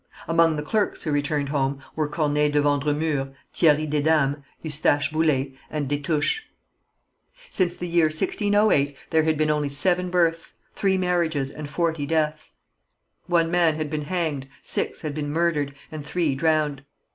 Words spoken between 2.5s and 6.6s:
Vendremur, Thierry Desdames, Eustache Boullé, and Destouches.